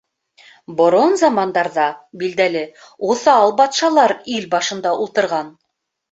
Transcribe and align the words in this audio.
Борон 0.77 1.11
замандарҙа, 1.23 1.83
билдәле, 2.23 2.63
уҫал 3.15 3.53
батшалар 3.59 4.15
ил 4.37 4.47
башында 4.55 4.95
ултырған. 5.05 5.53